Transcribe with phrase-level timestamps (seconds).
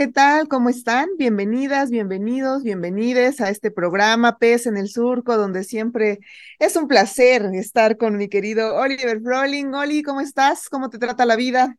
[0.00, 0.48] ¿Qué tal?
[0.48, 1.10] ¿Cómo están?
[1.18, 6.20] Bienvenidas, bienvenidos, bienvenides a este programa Pez en el Surco, donde siempre
[6.58, 9.74] es un placer estar con mi querido Oliver Froling.
[9.74, 10.70] Oli, ¿cómo estás?
[10.70, 11.76] ¿Cómo te trata la vida?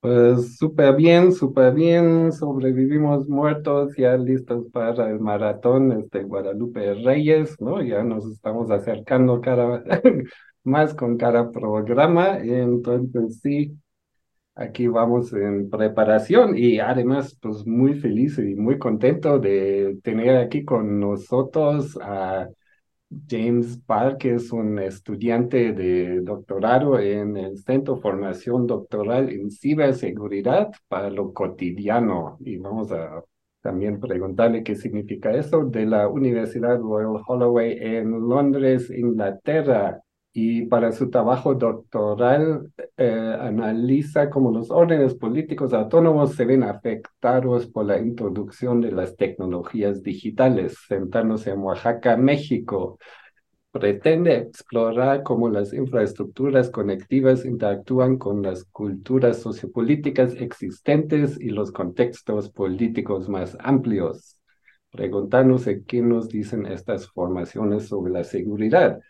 [0.00, 7.60] Pues súper bien, súper bien, sobrevivimos muertos, ya listos para el maratón este Guadalupe Reyes,
[7.60, 7.82] ¿no?
[7.82, 9.84] Ya nos estamos acercando cada
[10.64, 13.76] más con cada programa, entonces sí,
[14.56, 20.64] aquí vamos en preparación y además pues muy feliz y muy contento de tener aquí
[20.64, 22.48] con nosotros a
[23.28, 30.72] James Park es un estudiante de doctorado en el Centro de Formación Doctoral en Ciberseguridad
[30.88, 32.36] para lo cotidiano.
[32.40, 33.22] Y vamos a
[33.60, 40.02] también preguntarle qué significa eso de la Universidad Royal Holloway en Londres, Inglaterra
[40.38, 47.66] y para su trabajo doctoral eh, analiza cómo los órdenes políticos autónomos se ven afectados
[47.66, 52.98] por la introducción de las tecnologías digitales, sentándose en Oaxaca, México.
[53.70, 62.50] Pretende explorar cómo las infraestructuras conectivas interactúan con las culturas sociopolíticas existentes y los contextos
[62.50, 64.38] políticos más amplios.
[64.90, 69.00] Preguntarnos qué nos dicen estas formaciones sobre la seguridad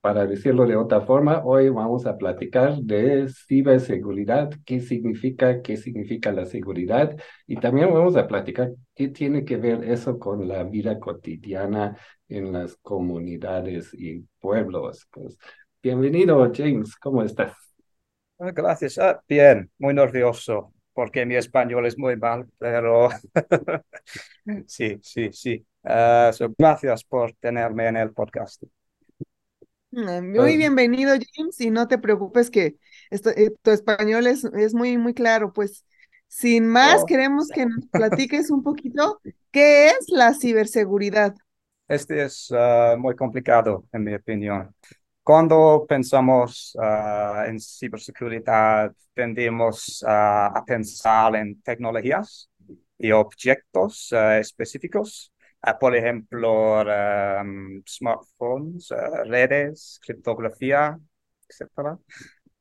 [0.00, 6.32] para decirlo de otra forma, hoy vamos a platicar de ciberseguridad, qué significa, qué significa
[6.32, 11.00] la seguridad y también vamos a platicar qué tiene que ver eso con la vida
[11.00, 11.96] cotidiana
[12.28, 15.06] en las comunidades y pueblos.
[15.10, 15.38] Pues
[15.82, 17.56] bienvenido, James, ¿cómo estás?
[18.38, 23.08] Ah, gracias, ah, bien, muy nervioso porque mi español es muy mal, pero
[24.66, 25.64] sí, sí, sí.
[25.84, 28.64] Uh, gracias por tenerme en el podcast.
[29.96, 32.76] Ah, muy bienvenido, James, y no te preocupes que
[33.10, 35.52] eh, tu español es, es, muy, muy claro.
[35.52, 35.84] Pues
[36.26, 37.06] sin más, oh.
[37.06, 39.18] queremos que nos platiques un poquito
[39.50, 41.34] qué es la ciberseguridad.
[41.88, 44.74] Este es ah, muy complicado, en mi opinión.
[45.22, 52.50] Cuando pensamos ah, en ciberseguridad, tendemos a pensar en tecnologías
[52.98, 55.37] y objetos específicos Ah,
[55.80, 60.98] por ejemplo, um, smartphones, uh, redes, criptografía,
[61.48, 61.98] etc.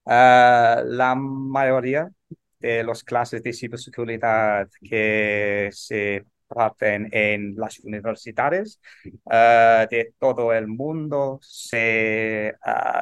[0.03, 2.09] Uh, la mayoría
[2.59, 8.79] de las clases de ciberseguridad que se parten en las universidades
[9.25, 12.55] uh, de todo el mundo se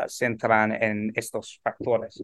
[0.07, 2.23] centran en estos factores.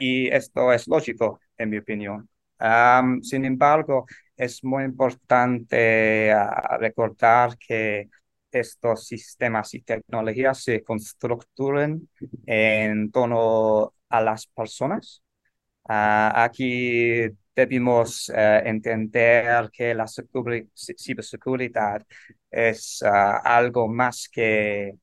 [0.00, 2.28] y esto es lógico, en mi opinión.
[2.60, 4.06] Um, sin embargo,
[4.36, 8.08] es muy importante ah, recordar que
[8.50, 12.08] estos sistemas y tecnologías se construyen
[12.46, 15.22] en torno a las personas.
[15.88, 22.02] Ah, aquí debemos eh, entender que la ciberseguridad
[22.50, 24.94] es ah, algo más que,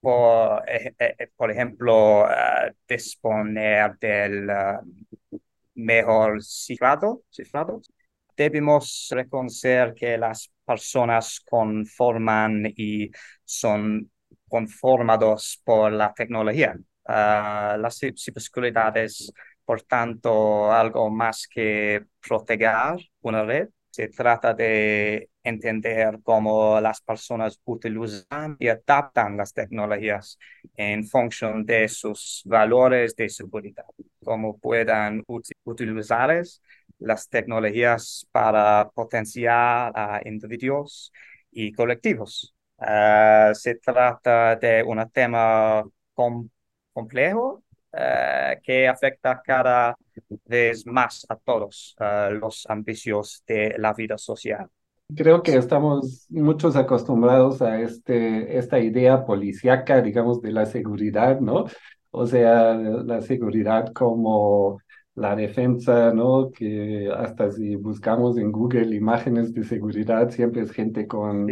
[0.00, 2.26] por, eh, eh, por ejemplo,
[2.88, 4.50] disponer del
[5.84, 7.80] mejor cifrado, cifrado
[8.40, 13.10] debemos reconocer que las personas conforman y
[13.44, 14.10] son
[14.48, 16.74] conformados por la tecnología.
[17.04, 19.32] Uh, la ciberseguridad es,
[19.64, 23.68] por tanto, algo más que proteger una red.
[23.90, 30.38] Se trata de entender cómo las personas utilizan y adaptan las tecnologías
[30.76, 33.84] en función de sus valores de seguridad,
[34.24, 35.24] cómo puedan
[35.64, 36.62] utilizarlas
[36.98, 41.12] las tecnologías para potenciar a individuos
[41.50, 42.54] y colectivos.
[42.78, 45.82] Ah, se trata de un tema
[46.92, 49.96] complejo ah, que afecta cada
[50.46, 54.68] vez más a todos ah, los ambicios de la vida social.
[55.14, 61.64] Creo que estamos muchos acostumbrados a este, esta idea policíaca, digamos, de la seguridad, ¿no?
[62.12, 64.80] O sea, la seguridad como
[65.14, 66.50] la defensa, ¿no?
[66.50, 71.48] Que hasta si buscamos en Google imágenes de seguridad, siempre es gente con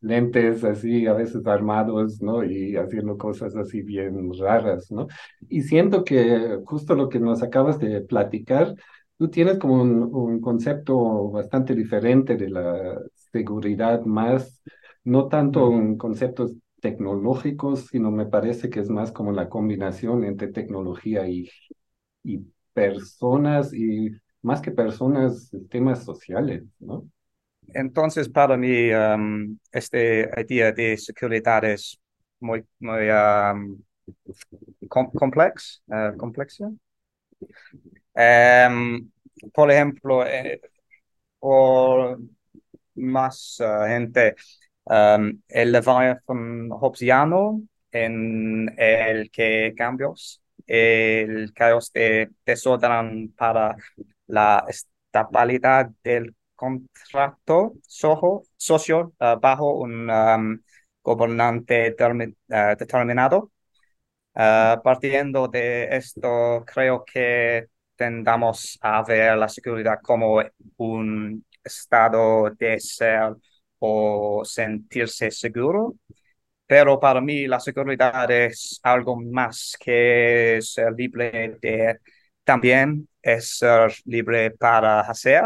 [0.00, 2.44] lentes así, a veces armados, ¿no?
[2.44, 5.06] Y haciendo cosas así bien raras, ¿no?
[5.48, 8.74] Y siento que justo lo que nos acabas de platicar,
[9.18, 12.98] tú tienes como un, un concepto bastante diferente de la
[13.32, 14.62] seguridad, más,
[15.04, 16.48] no tanto un concepto
[16.80, 21.48] tecnológicos, sino me parece que es más como la combinación entre tecnología y,
[22.22, 22.38] y
[22.72, 24.10] personas y
[24.42, 27.08] más que personas, temas sociales, ¿no?
[27.74, 32.00] Entonces, para mí, um, este idea de seguridad es
[32.40, 33.82] muy, muy um,
[34.88, 36.70] complex, uh, complexa.
[38.14, 39.10] Um,
[39.52, 40.60] por ejemplo, eh,
[41.38, 42.18] por
[42.94, 44.34] más uh, gente,
[44.84, 47.62] um, el Leviathan Hobbesiano
[47.92, 53.76] en el que cambios, el caos de desorden para
[54.26, 60.58] la estabilidad del contrato socio uh, bajo un um,
[61.02, 63.50] gobernante uh, determinado.
[64.34, 67.66] Uh, partiendo de esto, creo que
[67.96, 70.42] tendamos a ver la seguridad como
[70.76, 73.34] un estado de ser
[73.78, 75.94] o sentirse seguro.
[76.66, 81.98] Pero para mí la seguridad es algo más que ser libre de,
[82.44, 83.08] también
[83.40, 85.44] ser libre para hacer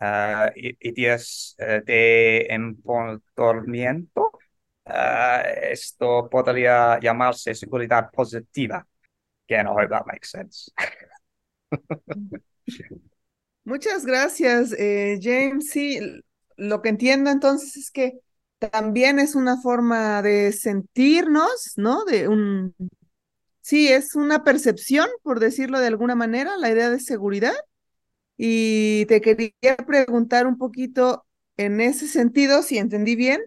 [0.00, 4.32] uh, ideas uh, de empoderamiento.
[4.84, 8.86] Uh, esto podría llamarse seguridad positiva.
[9.48, 10.70] Again, I hope that makes sense.
[13.64, 15.70] Muchas gracias, eh, James.
[15.70, 16.00] Sí,
[16.56, 18.18] lo que entiendo entonces es que
[18.58, 22.04] también es una forma de sentirnos, ¿no?
[22.04, 22.74] De un,
[23.60, 27.54] sí, es una percepción, por decirlo de alguna manera, la idea de seguridad.
[28.38, 29.52] Y te quería
[29.86, 31.26] preguntar un poquito
[31.56, 33.40] en ese sentido, si entendí bien,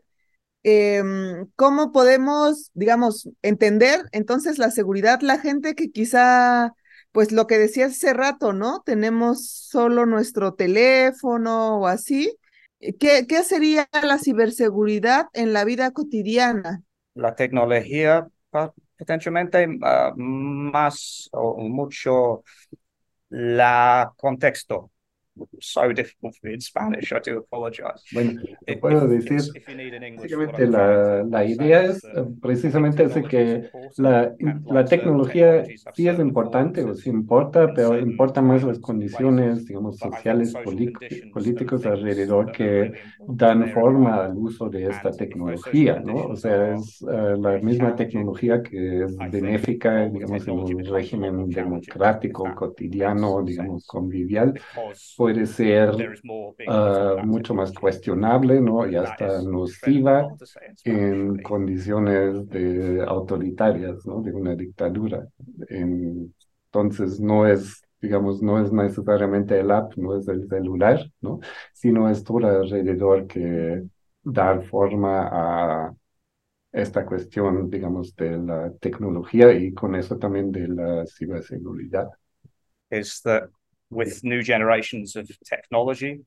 [0.63, 6.73] em, ¿cómo podemos, digamos, entender entonces la seguridad la gente que quizá,
[7.13, 8.81] pues lo que decías hace rato, ¿no?
[8.85, 12.37] Tenemos solo nuestro teléfono o así.
[12.79, 16.83] ¿Qué, qué sería la ciberseguridad en la vida cotidiana?
[17.13, 18.27] La tecnología
[18.97, 22.43] potencialmente uh, más o mucho
[23.31, 24.90] la contexto.
[25.59, 28.03] So difficult for me in Spanish, I do apologize.
[28.11, 29.39] Bueno, te puedo decir,
[30.17, 34.35] básicamente la, la idea es uh, precisamente es que la,
[34.65, 35.63] la tecnología
[35.93, 40.53] sí es importante o sí importa, pero importan más las condiciones, digamos, sociales,
[41.33, 42.91] políticos alrededor que
[43.25, 46.15] dan forma al uso de esta tecnología, ¿no?
[46.25, 52.53] O sea, es uh, la misma tecnología que es benéfica, digamos, en un régimen democrático,
[52.53, 54.53] cotidiano, digamos, convivial
[55.21, 55.91] puede ser
[56.67, 58.87] uh, mucho más cuestionable, ¿no?
[58.87, 60.27] Y hasta nociva
[60.83, 64.23] en condiciones de autoritarias, ¿no?
[64.23, 65.27] De una dictadura.
[65.69, 71.39] entonces, no es, digamos, no es necesariamente el app, no es el celular, ¿no?
[71.71, 73.83] Sino es todo alrededor que
[74.23, 75.93] dar forma a
[76.71, 82.09] esta cuestión, digamos, de la tecnología y con eso también de la ciberseguridad.
[82.89, 83.21] Es
[83.91, 86.21] with new generations of technology,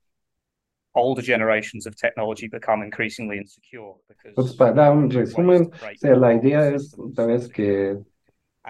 [0.95, 3.95] older generations of technology become increasingly insecure.
[4.35, 7.97] Pues para dar un resumen, o sea, la idea es tal vez que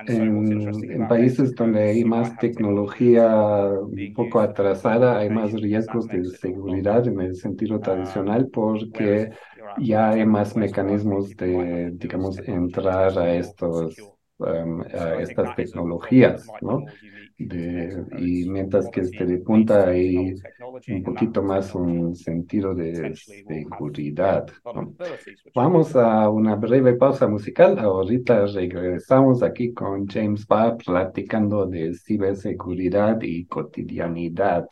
[0.06, 7.06] en, en, países donde hay más tecnología un poco atrasada, hay más riesgos de seguridad
[7.06, 9.30] en el sentido tradicional porque
[9.78, 13.96] ya hay más mecanismos de, digamos, entrar a estos
[14.38, 16.84] um, a estas tecnologías, ¿no?
[17.36, 20.36] De, y mientras que este de punta hay
[20.88, 24.46] un poquito más un sentido de seguridad.
[24.64, 24.94] ¿no?
[25.52, 27.76] Vamos a una breve pausa musical.
[27.80, 34.68] Ahorita regresamos aquí con James Barr platicando de ciberseguridad y cotidianidad.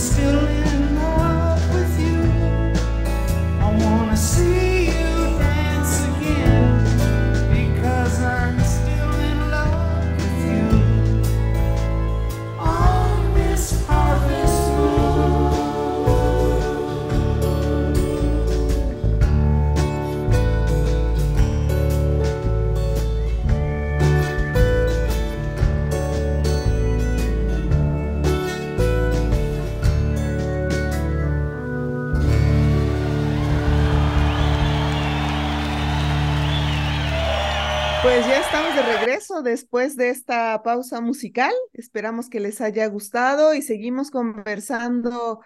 [0.00, 0.69] still in
[39.42, 41.52] después de esta pausa musical.
[41.72, 45.40] Esperamos que les haya gustado y seguimos conversando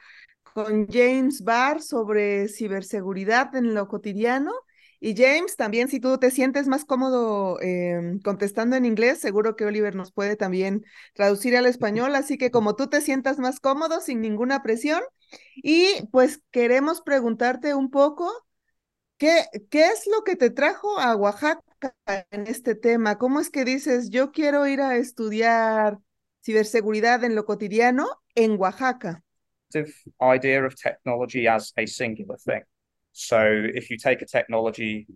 [0.55, 4.53] con James Barr sobre ciberseguridad en lo cotidiano.
[5.01, 9.67] Y James, también si tú te sientes más cómodo em, contestando en inglés, seguro que
[9.67, 12.15] Oliver nos puede también traducir al español.
[12.15, 15.03] Así que como tú te sientas más cómodo, sin ninguna presión.
[15.57, 18.33] Y pues queremos preguntarte un poco,
[19.19, 21.97] ¿qué, qué es lo que te trajo a Oaxaca
[22.31, 23.19] en este tema?
[23.19, 25.99] ¿Cómo es que dices, yo quiero ir a estudiar
[26.45, 29.23] ciberseguridad en lo cotidiano en Oaxaca?
[30.21, 32.63] idea of technology as a singular thing.
[33.13, 33.41] So
[33.75, 35.07] if you take a technology,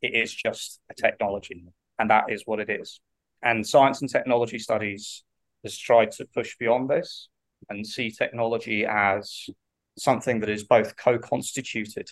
[0.00, 1.64] it is just a technology,
[1.98, 3.00] and that is what it is.
[3.42, 5.24] And science and technology studies
[5.62, 7.28] has tried to push beyond this
[7.68, 9.50] and see technology as
[9.98, 12.08] something that is both co-constituted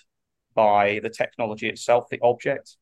[0.57, 2.77] by the technology itself, the object,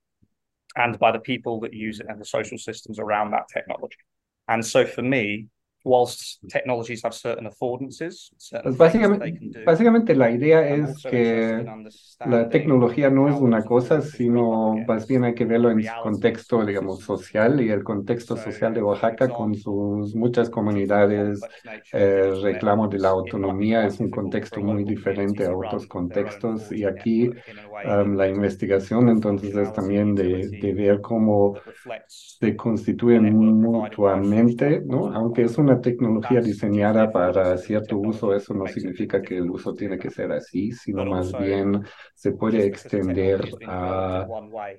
[0.77, 3.99] and by the people that use it and the social systems around that technology.
[4.49, 5.49] And so for me,
[5.85, 11.65] whilst technologies have certain affordances, certain pues básicamente, básicamente la idea es que
[12.27, 16.65] la tecnología no es una cosa, sino más bien hay que verlo en su contexto,
[16.65, 21.41] digamos, social y el contexto social de Oaxaca con sus muchas comunidades,
[21.93, 27.29] eh, reclamo de la autonomía es un contexto muy diferente a otros contextos y aquí
[27.29, 31.55] um, la investigación entonces es también de, de ver cómo
[32.07, 35.13] se constituyen mutuamente, ¿no?
[35.13, 39.99] Aunque es una tecnología diseñada para cierto uso, eso no significa que el uso tiene
[39.99, 41.83] que ser así, sino más bien
[42.15, 44.27] se puede extender a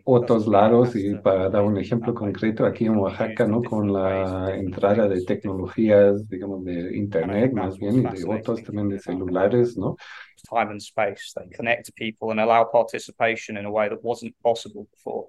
[0.03, 0.95] otros lados.
[0.95, 3.61] Y para dar un ejemplo concreto, aquí en Oaxaca, ¿no?
[3.61, 8.99] Con la entrada de tecnologías, digamos, de Internet más bien, y de otros también de
[8.99, 9.95] celulares, ¿no?
[10.49, 14.85] Time and space, they connect people and allow participation in a way that wasn't possible
[14.91, 15.27] before.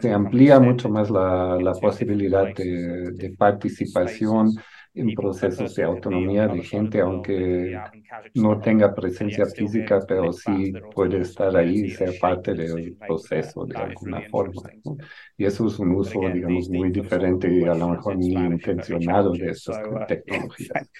[0.00, 4.50] Se amplía mucho más la, la posibilidad de, de, participación
[4.94, 7.76] en procesos de autonomía de gente, aunque
[8.34, 13.76] no tenga presencia física, pero sí puede estar ahí y ser parte del proceso de
[13.76, 14.62] alguna forma.
[15.36, 19.50] Y eso es un uso, digamos, muy diferente y a lo mejor ni intencionado de
[19.50, 20.90] estas tecnologías.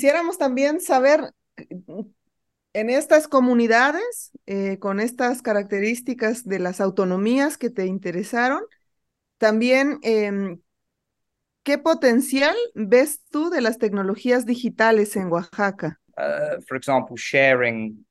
[0.00, 1.34] Quisiéramos también saber
[2.72, 8.62] en estas comunidades, eh, con estas características de las autonomías que te interesaron,
[9.36, 10.58] también, em,
[11.64, 16.00] ¿qué potencial ves tú de las tecnologías digitales en Oaxaca?
[16.16, 18.06] Uh, for example, sharing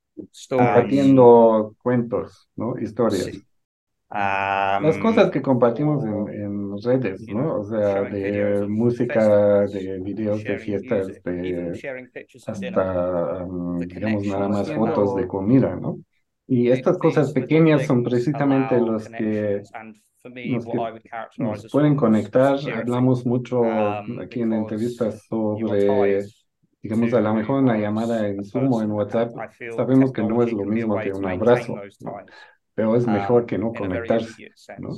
[0.48, 2.78] Compartiendo cuentos, ¿no?
[2.78, 3.32] Historias.
[4.12, 7.60] Las cosas que compartimos en, redes, ¿no?
[7.60, 12.02] O sea, de música, de videos de fiestas, de
[12.48, 13.46] hasta,
[13.86, 16.00] digamos, nada más fotos de comida, ¿no?
[16.48, 19.62] Y estas cosas pequeñas son precisamente los que
[20.24, 22.58] nos que nos pueden conectar.
[22.74, 26.24] Hablamos mucho um, aquí en entrevistas sobre,
[26.82, 29.32] digamos, a lo mejor una llamada en Zoom o en WhatsApp.
[29.76, 31.76] Sabemos que no es lo mismo que un abrazo.
[32.80, 34.92] Pero es mejor que no conectarse, ¿no?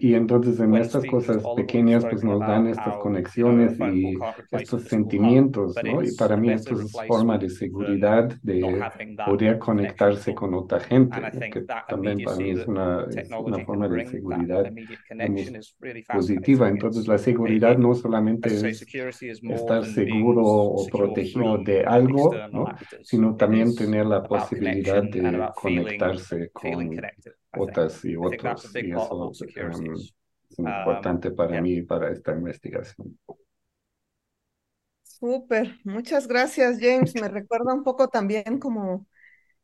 [0.00, 4.18] Y entonces en estas cosas pequeñas pues nos dan estas conexiones y
[4.50, 6.02] estos sentimientos, ¿no?
[6.02, 8.82] Y para mí esto es forma de seguridad de
[9.24, 11.30] poder conectarse con otra gente, ¿no?
[11.52, 14.72] que también para mí es una, es una forma de seguridad
[16.12, 16.68] positiva.
[16.68, 22.64] Entonces la seguridad no solamente es estar seguro o protegido de algo, ¿no?
[23.02, 26.90] Sino también tener la posibilidad de conectarse con
[27.56, 30.14] otras y otros, y eso um, es
[30.58, 33.18] importante para mí para esta investigación.
[35.02, 37.14] Súper, muchas gracias James.
[37.14, 39.06] Me recuerda un poco también como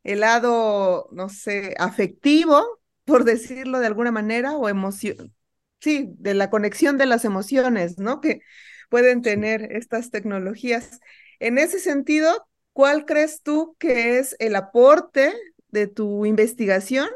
[0.03, 5.33] el lado, no sé, afectivo, por decirlo de alguna manera, o emoción,
[5.79, 8.21] sí, de la conexión de las emociones, ¿no?
[8.21, 8.41] Que
[8.89, 10.99] pueden tener estas tecnologías.
[11.39, 15.33] En ese sentido, ¿cuál crees tú que es el aporte
[15.69, 17.09] de tu investigación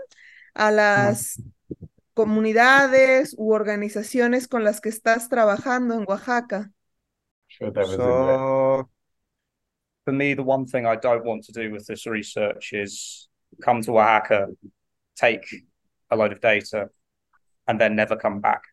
[0.54, 1.42] a las
[2.14, 6.72] comunidades u organizaciones con las que estás trabajando en Oaxaca?
[7.50, 8.90] So,
[10.06, 13.28] for me, the one thing I don't want to do with this research is
[13.62, 14.48] come to Oaxaca,
[15.16, 15.46] take
[16.10, 16.90] a load of data,
[17.68, 18.64] and then never come back.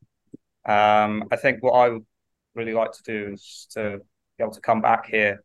[0.65, 2.07] Um, I think what I would
[2.55, 4.01] really like to do is to
[4.37, 5.43] be able to come back here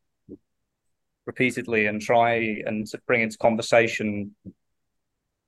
[1.25, 4.35] repeatedly and try and to bring into conversation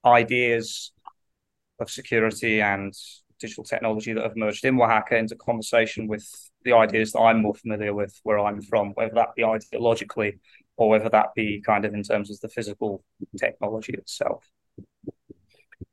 [0.05, 0.91] ideas
[1.79, 2.93] of security and
[3.39, 6.25] digital technology that have merged in Oaxaca into conversation with
[6.63, 10.39] the ideas that I'm more familiar with where I'm from, whether that be ideologically
[10.77, 13.03] or whether that be kind of in terms of the physical
[13.37, 14.43] technology itself.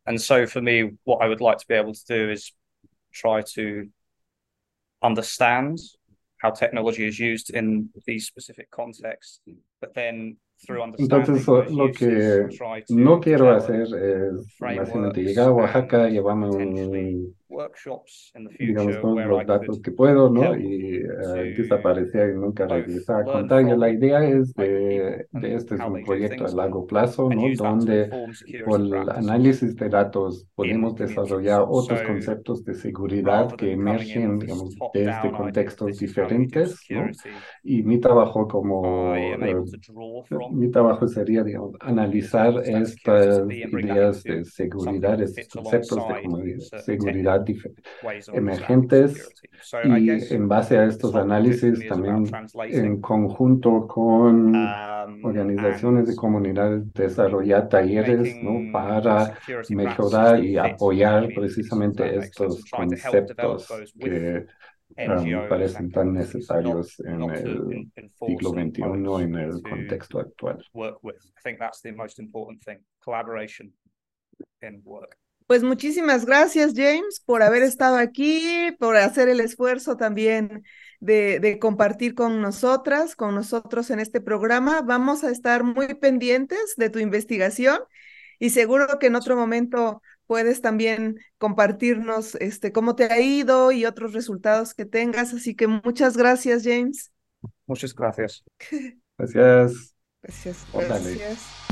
[0.06, 2.52] And so for me, what I would like to be able to do is
[3.12, 3.88] try to
[5.02, 5.78] understand
[6.42, 9.40] how technology is used in these specific contexts,
[9.80, 10.36] but then
[10.68, 10.94] mm.
[10.98, 12.48] Entonces, lo que
[12.90, 17.34] no quiero hacer es básicamente llegar a Oaxaca, llevarme un
[18.58, 20.56] digamos, todos los datos que puedo, ¿no?
[20.56, 23.24] Y uh, desaparecer y nunca regresar.
[23.24, 27.42] Contrario, la idea es de, de este es un proyecto a largo plazo, ¿no?
[27.56, 28.10] Donde
[28.64, 35.04] por el análisis de datos podemos desarrollar otros conceptos de seguridad que emergen, digamos, de
[35.04, 37.06] este contextos diferentes, ¿no?
[37.62, 45.48] Y mi trabajo como, uh, mi trabajo sería, digamos, analizar estas ideas de seguridad, estos
[45.48, 47.41] conceptos de seguridad
[48.32, 49.34] emergentes
[49.84, 52.24] y en base a estos análisis también
[52.70, 58.72] en conjunto con um, organizaciones de comunidades desarrollar talleres ¿no?
[58.72, 59.38] para
[59.70, 64.46] mejorar y apoyar precisamente estos conceptos que
[64.96, 70.64] um, parecen tan necesarios en el siglo XXI en el contexto actual.
[75.52, 80.64] Pues muchísimas gracias, James, por haber estado aquí, por hacer el esfuerzo también
[80.98, 84.80] de, de, compartir con nosotras, con nosotros en este programa.
[84.80, 87.80] Vamos a estar muy pendientes de tu investigación
[88.38, 93.84] y seguro que en otro momento puedes también compartirnos este, cómo te ha ido y
[93.84, 95.34] otros resultados que tengas.
[95.34, 97.12] Así que muchas gracias, James.
[97.66, 98.42] Muchas gracias.
[99.18, 99.94] Gracias.
[100.22, 100.66] Gracias.
[100.72, 101.71] Gracias.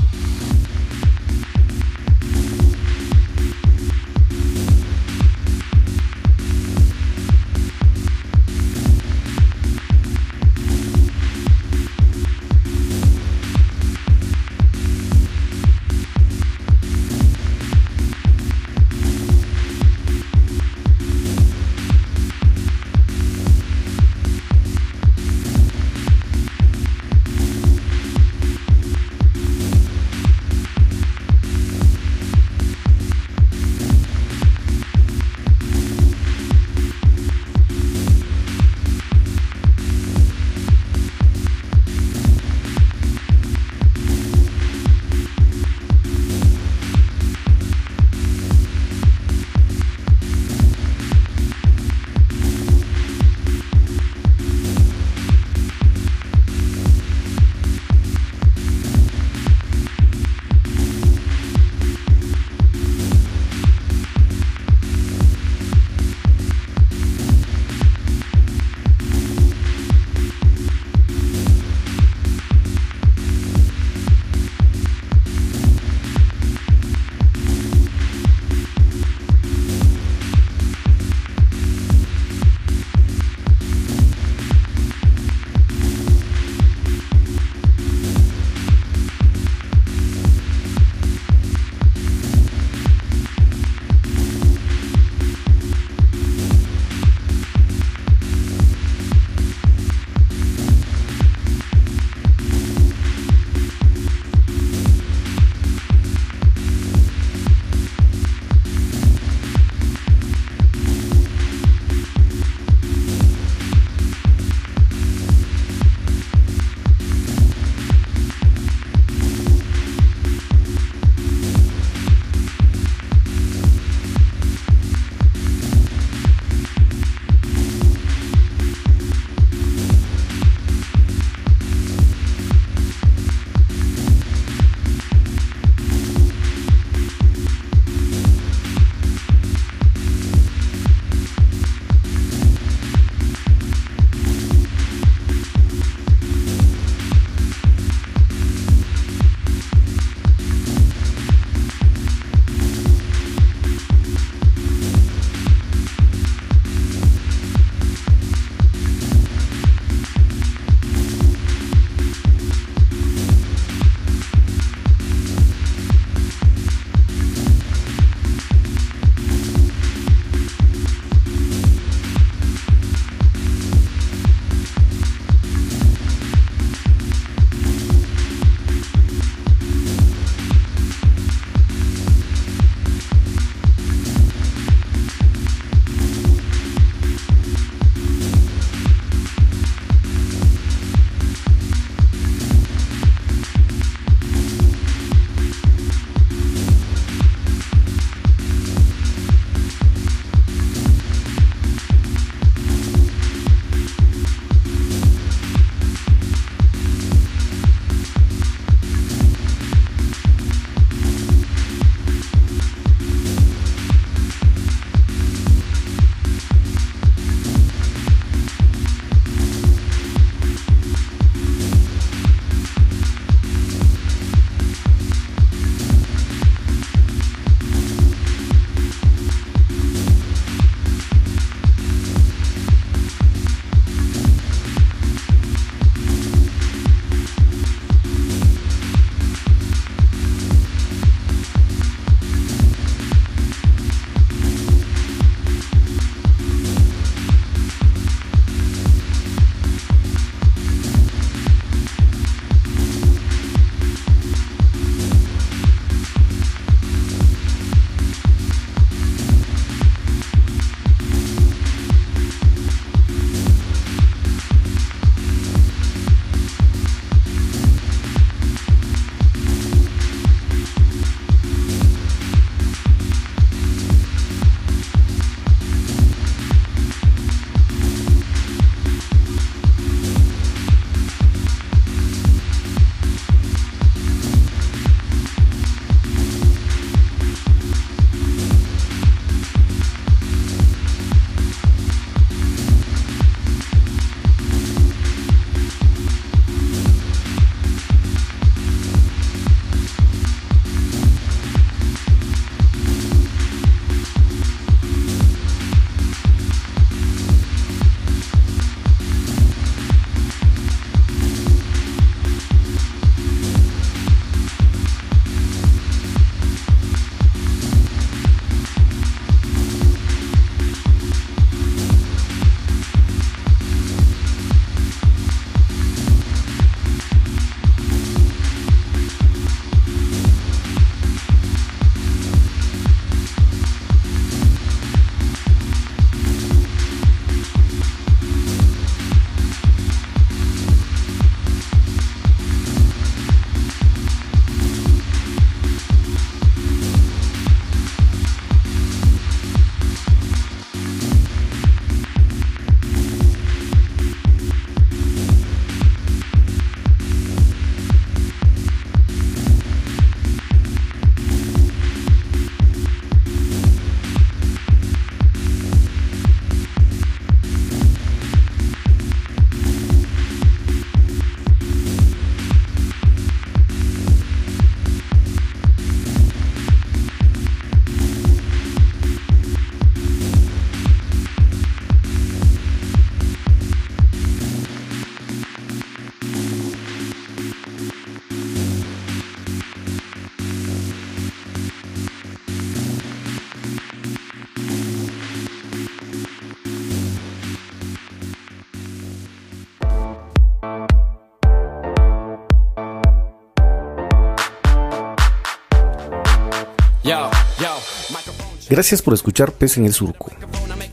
[408.71, 410.31] Gracias por escuchar Pez en el Surco.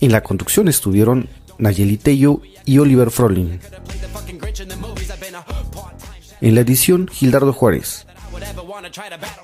[0.00, 3.60] En la conducción estuvieron Nayeli Tello y Oliver Frolin.
[6.40, 8.04] En la edición, Gildardo Juárez.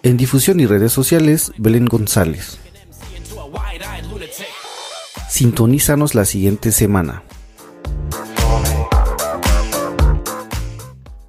[0.02, 2.58] En difusión y redes sociales, Belén González.
[5.30, 7.22] Sintonízanos la siguiente semana.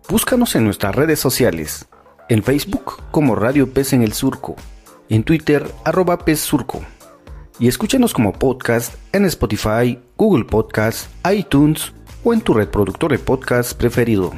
[0.10, 1.86] Búscanos en nuestras redes sociales.
[2.30, 4.56] En Facebook como Radio Pez en el Surco.
[5.08, 6.84] En Twitter, arroba Pez Surco
[7.60, 13.78] y escúchanos como podcast en Spotify, Google Podcast, iTunes o en tu reproductor de podcast
[13.78, 14.34] preferido.